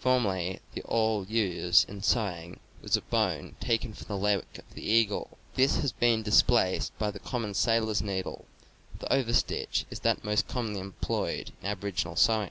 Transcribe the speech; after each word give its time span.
Formerly 0.00 0.58
the 0.72 0.82
awl 0.82 1.24
used 1.26 1.88
in 1.88 2.02
sewing 2.02 2.58
was 2.82 2.96
of 2.96 3.08
bone 3.08 3.54
taken 3.60 3.92
from 3.94 4.08
the 4.08 4.18
leg 4.18 4.44
of 4.58 4.74
the 4.74 4.84
eagle; 4.84 5.38
this 5.54 5.76
has 5.76 5.92
been 5.92 6.24
displaced 6.24 6.90
by 6.98 7.12
the 7.12 7.20
common 7.20 7.54
sailor's 7.54 8.02
needle; 8.02 8.46
the 8.98 9.06
overstitch 9.14 9.84
is 9.90 10.00
that 10.00 10.24
most 10.24 10.48
commonly 10.48 10.80
employed 10.80 11.52
in 11.62 11.68
aboriginal 11.68 12.16
sewing." 12.16 12.50